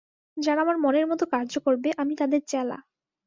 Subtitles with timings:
[0.37, 2.77] যারা আমার মনের মত কার্য করবে, আমি তাদের চেলা।